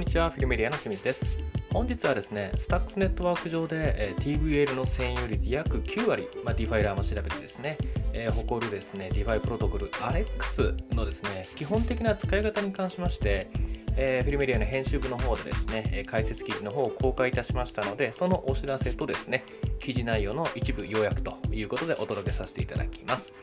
[0.00, 1.28] んにちは、フィルメディアの清水です。
[1.70, 7.76] 本日はですね、スタックスネットワーク上で、え TVL の占有率約9割、まあ、 DefiLlama 調べでですね、
[8.14, 13.50] えー誇るですね、 DeFi プロトコル ALEX のですね、基本的な使い方に関しまして、
[13.96, 19.44] えーフィルメディアの編集部の方でですね、え解説記事の方を公開いたしましたので、そのお知らせとですね、
[19.80, 23.34] 記事内容の一部要約ということでお届けさせていただきます。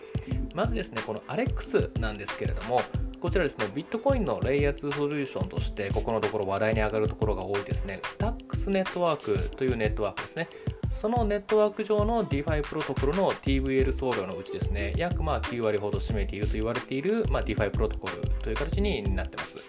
[0.55, 2.81] まずですね、この ALEX なんですけれども、
[3.20, 10.47] こちらですね、ビットコインのレイヤー2ソリューションとして、ここのところ話題に上がるところが多いですね、スタックスネットワークというネットワークですね。
[10.93, 19.60] そのネットワーク上の DeFi プロトコルの TVL 総量のうちですね、約まあ9割ほど占めていると言われている、まあ、DeFi プロトコルという形になってます。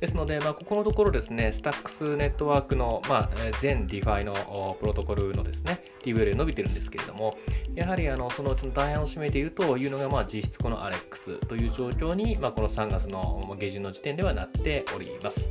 [0.00, 3.30] ですので、まあ、ここのところですね、スタックスネットワークの、まあ、
[3.60, 7.36] 全 DeFi のプロトコルのですね、TVL 伸びてるんですけれども、
[7.74, 15.50] やはりあのそのうちの大半を占めているというのが、まあ、実質この ALEX という状況に、まあ、この3月の下旬の時点ではなっております。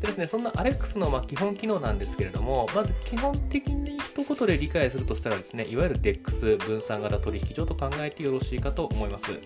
[0.00, 9.38] でですね、そんな ALEX のま基本機能なんですけれども、まず基本的に一言で理解するとしたらですね、いわゆる DEX 分散型取引所と考えてよろしいかと思います。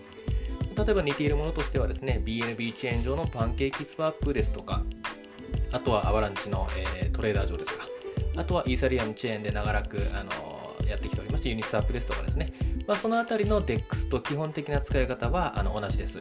[0.83, 4.83] 例えば似ているものとしてはですね、BNB チェーン上のパンケーキスワップですとか、
[5.73, 6.67] あとはアバランチの、
[7.01, 7.85] えートレーダー上ですか、
[8.37, 12.51] あとはイーサリアムチェーンで長らく、あのーやってきておりまして、ユニスワップですとかですね、
[12.87, 16.19] まあ、そのあたりの DEX と基本的な使い方はあの同じです。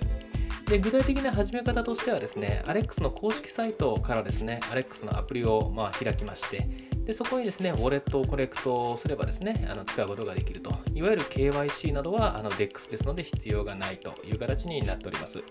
[0.66, 6.68] で具体的な始め方としてはですね、ALEX の公式サイトからですね、ALEX のアプリをま開きまして、
[7.08, 10.74] でそこにですね、ウォレットをコレクトすればですね、あの使うことができると。
[10.92, 15.42] いわゆる KYC などはあの DEX ですので必要がないという形になっております。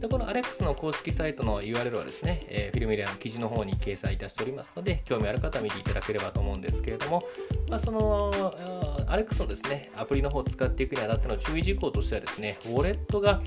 [0.00, 7.22] でこの ALEX の公式サイトの URL はですね、えーフィルメディアの記事の方に掲載いたしておりますので、興味ある方は見ていただければと思うんですけれども、
[7.70, 8.32] まあ、その
[9.06, 13.40] ALEX のですね、アプリの方を使っていくにあたっての注意事項としてはですね、ウォレットが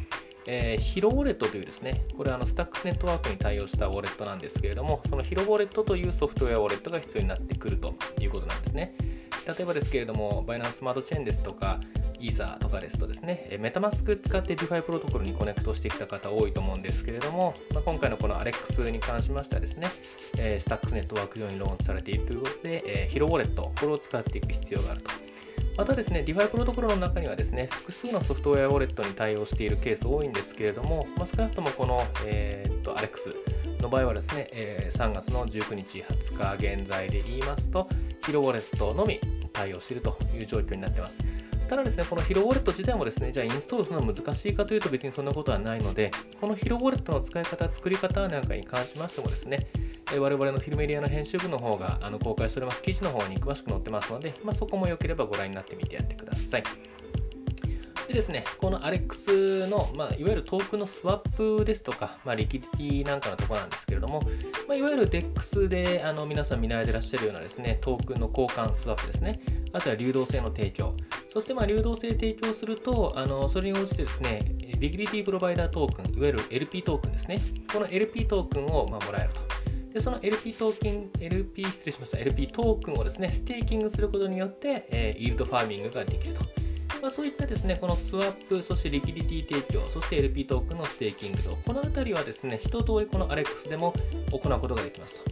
[0.46, 8.96] えーヒロウォレットというですね、これはあのスタックスネットワークに対応したウォレットなんですけれども、そのヒロウォレットというソフトウェアウォレットが必要になってくるということなんですね。
[9.48, 11.80] 例えばですけれども、バイナンススマートチェーンですとか、
[12.20, 19.88] イーサーとかですとですね、メタマスク使って DeFi プロトコルにコネクトしてきた方多いと思うんですけれども、まあ、今回のこの ALEX に関しましてはですね、
[20.38, 25.12] えスタックスネットワーク上にローンチされているということで、えーヒロウォレット、これを使っていく必要があると。
[25.80, 37.88] またですね、DeFi プロトコルの中にはですね、複数のソフトウェアウォレットに対応しているケース多いんですけれども、まあ、少なくともこの、えーっと ALEX の場合はですね、えー3月の19日、20日現在で言いますと、
[38.26, 39.22] ヒロウォレットのみ
[39.54, 41.24] 対応しているという状況になっています。
[41.70, 46.12] ただですね、このヒロウォレット自体もですね、じゃあインストールするのは難しいかというと別にそんなことはないので、
[46.42, 49.68] このヒロウォレットの使い方、作り方なんかに関しましてもですね、
[50.14, 56.64] え我々のフィルメディアの編集部の方があの公開しております記事の方に詳しく載ってますので、まあ、そこもよければご覧になってみてやってください。
[58.10, 64.24] でですね、この ALEX の、まあ、いわゆるトークンのスワップですとか、まあ、 liquidity なんかのところなんですけれども、
[64.68, 69.40] まあ、いわゆる DEX であの皆さん見慣れてらっしゃるようなですね、トークンの交換スワップですね、
[69.74, 70.96] あとは流動性の提供、
[71.28, 74.42] そしてまあ流動性提供すると、あのそれに応じてですね、
[74.80, 77.40] liquidity provider token、いわゆる LP トークンですね、
[77.72, 79.59] この LP トークンをまもらえると。
[79.94, 86.42] で、その LP トークン、LP、失礼しました、LP トークンをですね、ステーキングすることによって、えーイールドファーミングができると。
[87.02, 93.94] まあ、そういったですね、このスワップ、そして liquidity 提供、そして LP トークンのステーキングと、このあたりはですね、一通りこの ALEX でも
[94.32, 95.32] 行うことができますと。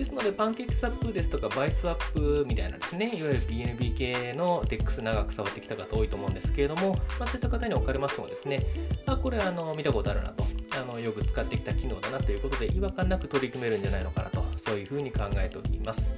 [0.00, 8.64] ですので、パンケーキスワップですとか、バイスワップみたいなですね、いわゆる BNB 系の DEX 長く触ってきた方多いと思うんですけれども、まあ、そういった方におかれましてもですね、
[9.04, 10.44] あ、これあの見たことあるなと、
[10.76, 16.10] あのよく使ってきた機能だなということで、違和感なく取り組めるんじゃないのかなと、そういうふうに考えております。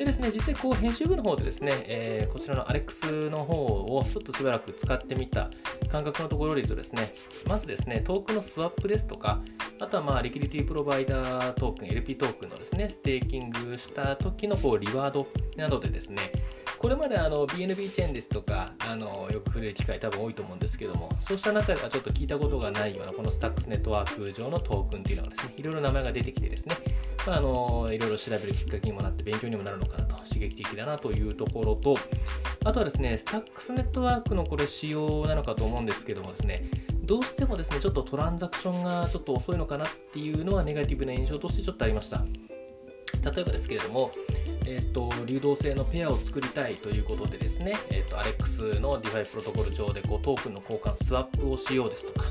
[0.00, 5.50] でですね、実際こう編集部の方でですね、えーこちらの ALEX の方をちょっとしばらく使ってみた
[5.90, 7.12] 感覚のところで言うとですね、
[7.46, 9.42] まずですね、トークンのスワップですとか、
[9.78, 15.26] あとはまあ liquidity provider トークン、LP トークンのですね、ステーキングした時のこうリワード
[15.56, 16.32] などでですね、
[16.80, 26.76] これまであの BNB チェーンですとかあのよく触れる機会多分多いと思うんですけどもそうした中ではちょっと聞いたことがないようなこの Stacks ネットワーク上のトークンっていうのがですねいろいろ名前が出てきてですね、
[27.26, 31.98] まあ、あのいろいろ調べるきっかけにもなって勉強にもなるのかなと刺激的だなというところと
[32.64, 36.64] あとはですねスタックスネットワークのこれ仕様なのかと思うんですけどもですね
[37.02, 42.24] どうしてもですねちょっとトランザクションがちょっと遅いのかなっていうのはネガティブな印象としてちょっとありました。
[43.24, 44.10] 例えばですけれども
[44.66, 52.26] えー、と流動性のペアを作りたいということでですね、えー、と ALEX の DeFi プロトコル上でこうトークンの交換スワップをしようですとか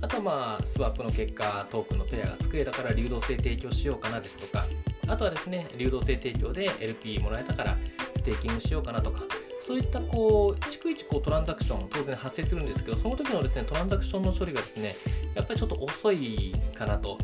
[0.00, 4.64] あとはまあスワップの結果トークンのペアが作れたから流動性提供しようかなですとか
[5.08, 7.76] あとはですね流動性提供で LP もらえたから
[8.14, 9.22] ステーキングしようかなとか
[9.60, 14.94] そういったこう逐一こうトランザクション当然発生するんですけどその時のですねトランザクションの処理がですね
[15.34, 17.18] やっぱりちょっと遅いかなと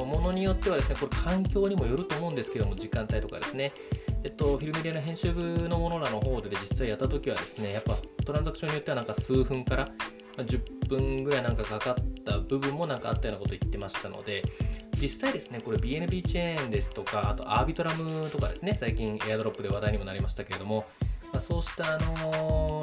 [0.00, 3.72] のものによってはですねこれ環境にもよると思うんですけども時間帯とかですね。
[4.22, 9.88] えっと、フィルメディアの編集部のものらの方で実際やった時はですねやっぱトランザクションによってはなんか数分から
[10.36, 14.42] 10分ぐらいなんかかかった部分もなんかあったようなこと言ってましたので
[15.00, 20.86] 実際ですねこれ BNB チェーンですとかあとアービトラムとかですね最近エアドロップで話題にもなりましたけれども
[21.32, 22.79] まあ、そうしたあの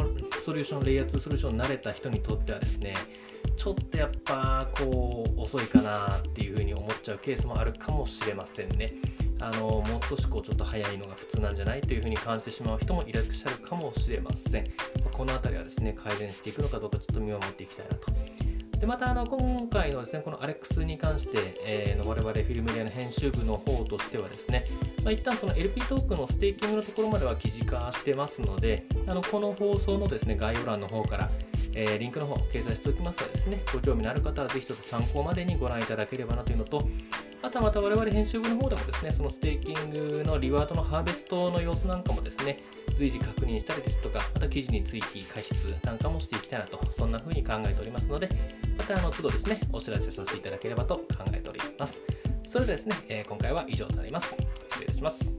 [0.47, 2.93] ソリューションレイヤー2ソリューション慣れた人にとってはですね
[3.57, 8.93] ちょっとやっぱこう遅いかなっていうふうに思っちゃうケースもあるかもしれませんね。
[9.41, 14.67] あのもう少しこうちょっと早いのが普通なんじゃないというふうに感じてしまう人もいらっしゃるかもしれません。
[15.11, 18.13] この辺りはですね改善していくのかどうかちょっと見守っていきたいなと。
[18.79, 24.65] でまたあの今回のですねこの ALEX に関して、えー、我々フィルメディアの編集部の方としてはですね、
[25.03, 31.29] まあ、一旦その LP トークのステーキングのところまでは記事化してますのであのこの放送のですね概要欄の方から
[31.79, 36.87] えー、リンクの方掲載しておきますのでですね、ご興味のある方はぜひちょっと参考までにご覧いただければなというのと、
[37.43, 42.57] あとはまた我々編集部の方でもですね、そのステーキングのリワードのハーベストの様子なんかもですね、
[42.95, 48.29] 随時確認したりですとか、また記事に追記、過失なんかもしていきたいなと、そんな風に考えておりますので、
[48.77, 51.03] またあの都度ですね、お知らせさせていただければと考
[51.33, 52.01] えております。
[52.43, 54.37] それではですね、えー、今回は以上となります。
[54.69, 55.35] 失礼いたします。